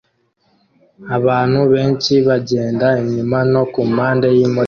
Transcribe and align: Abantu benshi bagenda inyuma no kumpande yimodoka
Abantu 1.17 1.59
benshi 1.73 2.13
bagenda 2.27 2.87
inyuma 3.03 3.37
no 3.53 3.63
kumpande 3.73 4.27
yimodoka 4.37 4.59